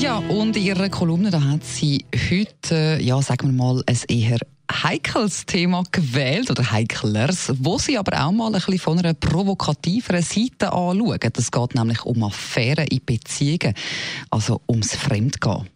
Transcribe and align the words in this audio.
Ja, 0.00 0.18
und 0.18 0.56
in 0.56 0.62
ihrer 0.62 0.88
Kolumne 0.90 1.30
da 1.30 1.42
hat 1.42 1.64
sie 1.64 2.04
heute, 2.30 2.98
ja, 3.00 3.20
sagen 3.22 3.48
wir 3.48 3.64
mal, 3.64 3.82
ein 3.86 3.98
eher 4.08 4.38
heikles 4.70 5.46
Thema 5.46 5.84
gewählt 5.90 6.50
oder 6.50 6.70
heiklers, 6.70 7.52
wo 7.58 7.78
sie 7.78 7.96
aber 7.96 8.24
auch 8.24 8.32
mal 8.32 8.48
ein 8.48 8.52
bisschen 8.52 8.78
von 8.78 8.98
einer 8.98 9.14
provokativeren 9.14 10.22
Seite 10.22 10.72
anschauen. 10.72 11.18
Es 11.36 11.50
geht 11.50 11.74
nämlich 11.74 12.04
um 12.04 12.22
Affären 12.24 12.86
in 12.88 13.00
Beziehungen, 13.04 13.74
also 14.30 14.60
ums 14.68 14.94
Fremdgehen. 14.94 15.68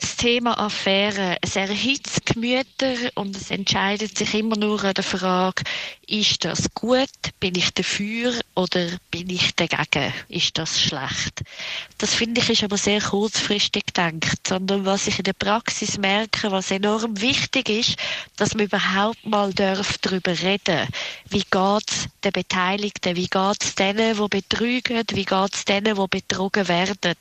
Das 0.00 0.16
Thema 0.16 0.58
Affäre, 0.58 1.36
es 1.42 1.56
erhitzt 1.56 2.24
Gemüter 2.24 2.94
und 3.16 3.36
es 3.36 3.50
entscheidet 3.50 4.16
sich 4.16 4.34
immer 4.34 4.56
nur 4.56 4.82
an 4.82 4.94
der 4.94 5.04
Frage, 5.04 5.62
ist 6.06 6.44
das 6.44 6.72
gut, 6.74 7.08
bin 7.38 7.54
ich 7.54 7.72
dafür 7.74 8.34
oder 8.54 8.86
bin 9.10 9.28
ich 9.30 9.54
dagegen, 9.54 10.12
ist 10.28 10.56
das 10.58 10.80
schlecht. 10.80 11.42
Das 11.98 12.14
finde 12.14 12.40
ich 12.40 12.48
ist 12.50 12.64
aber 12.64 12.78
sehr 12.78 13.00
kurzfristig 13.00 13.86
gedacht, 13.86 14.46
sondern 14.48 14.86
was 14.86 15.06
ich 15.06 15.18
in 15.18 15.24
der 15.24 15.34
Praxis 15.34 15.98
merke, 15.98 16.50
was 16.50 16.70
enorm 16.70 17.20
wichtig 17.20 17.68
ist, 17.68 17.96
dass 18.36 18.54
man 18.54 18.64
überhaupt 18.64 19.24
mal 19.26 19.52
darf 19.52 19.98
darüber 19.98 20.32
reden, 20.32 20.88
wie 21.28 21.44
geht's 21.50 22.08
den 22.24 22.32
Beteiligten, 22.32 23.16
wie 23.16 23.28
geht's 23.28 23.74
denen, 23.74 24.16
die 24.16 24.28
betrügen, 24.28 25.04
wie 25.12 25.24
geht's 25.24 25.64
denen, 25.64 25.94
die 25.94 26.08
betrogen 26.08 26.68
werden. 26.68 27.14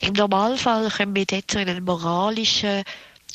Im 0.00 0.14
Normalfall 0.14 0.90
können 0.90 1.14
wir 1.14 1.26
dort 1.26 1.50
so 1.50 1.58
in 1.58 1.68
einen 1.68 1.84
moralischen 2.22 2.84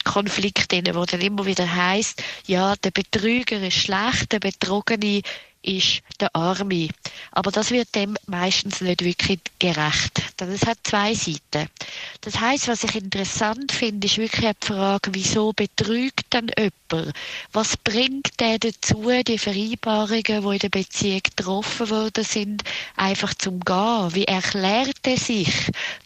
Konflikt 0.05 0.71
drin, 0.71 0.87
wo 0.93 1.03
dann 1.03 1.19
immer 1.19 1.45
wieder 1.45 1.69
heißt, 1.75 2.23
ja, 2.45 2.75
der 2.77 2.91
Betrüger 2.91 3.59
ist 3.61 3.73
schlecht, 3.73 4.31
der 4.31 4.39
Betrogene 4.39 5.21
ist 5.61 6.01
der 6.21 6.33
Arme. 6.33 6.87
Aber 7.31 7.51
das 7.51 7.71
wird 7.71 7.93
dem 7.93 8.15
meistens 8.27 8.79
nicht 8.79 9.03
wirklich 9.03 9.39
gerecht. 9.59 10.21
Es 10.37 10.65
hat 10.65 10.77
zwei 10.83 11.13
Seiten. 11.13 11.67
Das 12.21 12.39
heißt, 12.39 12.69
was 12.69 12.85
ich 12.85 12.95
interessant 12.95 13.73
finde, 13.73 14.07
ist 14.07 14.17
wirklich 14.17 14.49
die 14.61 14.67
Frage, 14.67 15.09
wieso 15.13 15.51
betrügt 15.51 16.31
denn 16.31 16.49
jemand? 16.57 17.13
Was 17.51 17.75
bringt 17.75 18.39
der 18.39 18.59
dazu, 18.59 19.11
die 19.27 19.37
Vereinbarungen, 19.37 20.23
die 20.23 20.53
in 20.53 20.59
der 20.59 20.69
Beziehung 20.69 21.21
getroffen 21.23 21.89
worden 21.89 22.23
sind, 22.23 22.63
einfach 22.95 23.33
zum 23.33 23.59
Gehen? 23.59 24.15
Wie 24.15 24.25
erklärt 24.25 25.05
er 25.05 25.17
sich, 25.17 25.51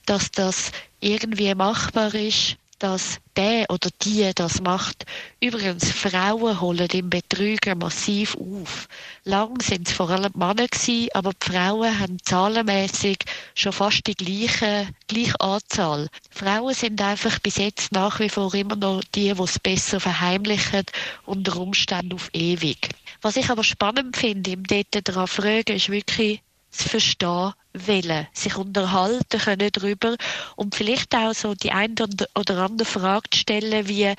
dass 0.08 0.32
das 0.32 0.72
irgendwie 1.02 1.54
machbar 1.54 2.16
ist? 2.16 2.58
Dass 2.82 3.20
der 3.36 3.70
oder 3.70 3.90
die 4.02 4.32
das 4.34 4.60
macht. 4.60 5.06
Übrigens, 5.40 5.92
Frauen 5.92 6.60
holen 6.60 6.88
im 6.92 7.12
Betrüger 7.12 7.76
massiv 7.76 8.36
auf. 8.36 8.88
Lang 9.24 9.62
sind 9.62 9.88
es 9.88 9.94
vor 9.94 10.10
allem 10.10 10.32
Männer 10.36 10.68
gewesen, 10.68 11.10
aber 11.14 11.32
die 11.34 11.52
Frauen 11.52 12.00
haben 12.00 12.18
zahlenmäßig 12.24 13.20
schon 13.54 13.72
fast 13.72 14.08
die 14.08 14.16
gleiche, 14.16 14.88
gleiche 15.08 15.40
Anzahl. 15.40 16.08
Frauen 16.32 16.74
sind 16.74 17.00
einfach 17.02 17.38
bis 17.40 17.58
jetzt 17.58 17.92
nach 17.92 18.20
wie 18.20 18.30
vor 18.30 18.52
immer 18.56 18.76
noch 18.76 19.04
die, 19.14 19.32
die 19.32 19.44
es 19.44 19.60
besser 19.60 20.00
verheimlichen, 20.00 20.84
unter 21.26 21.58
Umständen 21.58 22.14
auf 22.14 22.30
ewig. 22.34 22.90
Was 23.22 23.38
ich 23.38 23.50
aber 23.52 23.64
spannend 23.64 24.18
finde, 24.18 24.52
im 24.52 24.64
dort 24.64 25.08
daran 25.08 25.28
fragen, 25.28 25.76
ist 25.76 25.90
wirklich, 25.90 26.42
zu 26.72 26.90
verstehen 26.90 27.54
wollen, 27.74 28.28
sich 28.34 28.56
unterhalten 28.58 29.40
können 29.40 29.70
darüber 29.72 30.16
und 30.56 30.76
vielleicht 30.76 31.16
auch 31.16 31.34
so 31.34 31.54
die 31.54 31.72
eine 31.72 31.96
oder 32.36 32.58
andere 32.58 32.86
Frage 32.86 33.30
stellen, 33.34 33.88
wie 33.88 34.14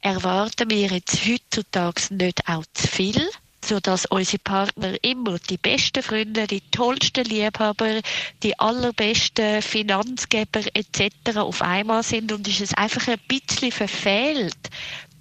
erwarten 0.00 0.70
wir 0.70 0.86
jetzt 0.88 1.20
heutzutage 1.26 2.14
nicht 2.14 2.48
auch 2.48 2.64
zu 2.74 2.86
viel? 2.88 3.28
sodass 3.66 4.06
unsere 4.06 4.38
Partner 4.38 4.94
immer 5.02 5.38
die 5.38 5.56
besten 5.56 6.02
Freunde, 6.02 6.46
die 6.46 6.60
tollsten 6.70 7.24
Liebhaber, 7.24 8.00
die 8.42 8.58
allerbesten 8.58 9.60
Finanzgeber 9.60 10.60
etc. 10.74 11.36
auf 11.36 11.62
einmal 11.62 12.02
sind 12.02 12.32
und 12.32 12.46
ist 12.46 12.60
es 12.60 12.74
einfach 12.74 13.08
ein 13.08 13.18
bisschen 13.26 13.72
verfehlt, 13.72 14.56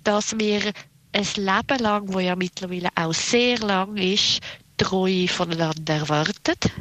dass 0.04 0.38
wir 0.38 0.62
ein 1.14 1.28
Leben 1.38 1.80
lang, 1.80 2.14
wo 2.14 2.20
ja 2.20 2.36
mittlerweile 2.36 2.90
auch 2.96 3.14
sehr 3.14 3.58
lang 3.60 3.98
ist, 3.98 4.42
Treue 4.78 5.28
voneinander 5.28 5.94
erwartet. 5.94 6.72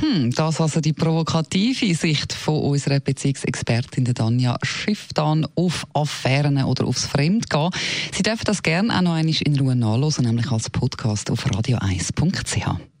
Hm, 0.00 0.30
das 0.30 0.60
also 0.60 0.80
die 0.80 0.92
provokative 0.92 1.94
Sicht 1.94 2.32
von 2.32 2.60
unserer 2.62 3.00
Beziehungsexpertin 3.00 4.04
Danja 4.12 4.56
Schifftan 4.62 5.46
auf 5.54 5.86
Affären 5.94 6.62
oder 6.64 6.86
aufs 6.86 7.06
Fremdgehen. 7.06 7.70
Sie 8.12 8.22
dürfen 8.22 8.44
das 8.44 8.62
gerne 8.62 8.96
auch 8.96 9.02
noch 9.02 9.14
einmal 9.14 9.34
in 9.40 9.58
Ruhe 9.58 9.76
nachlesen, 9.76 10.24
nämlich 10.24 10.50
als 10.50 10.70
Podcast 10.70 11.30
auf 11.30 11.46
radio1.ch. 11.46 12.92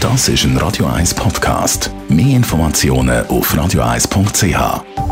Das 0.00 0.28
ist 0.28 0.44
ein 0.44 0.56
Radio 0.56 0.86
1 0.86 1.14
Podcast. 1.14 1.90
Mehr 2.08 2.36
Informationen 2.36 3.26
auf 3.26 3.52
radio1.ch. 3.52 5.07